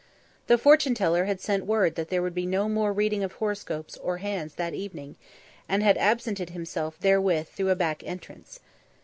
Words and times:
The 0.47 0.57
fortune 0.57 0.95
teller 0.95 1.25
had 1.25 1.39
sent 1.39 1.67
word 1.67 1.93
that 1.93 2.09
there 2.09 2.23
would 2.23 2.33
be 2.33 2.47
no 2.47 2.67
more 2.67 2.91
reading 2.91 3.23
of 3.23 3.33
horoscopes 3.33 3.95
or 3.97 4.17
hands 4.17 4.55
that 4.55 4.73
evening, 4.73 5.15
and 5.69 5.83
had 5.83 5.95
absented 5.95 6.49
himself 6.49 6.99
therewith 7.01 7.49
through 7.49 7.69
a 7.69 7.75
back 7.75 8.03
entrance. 8.03 8.59